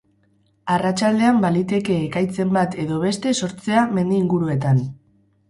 Arratsaldean 0.75 1.37
baliteke 1.43 1.97
ekaitzen 2.07 2.55
bat 2.57 2.79
edo 2.85 2.99
beste 3.05 3.35
sortzea 3.43 3.85
mendi 4.01 4.19
inguruetan. 4.25 4.83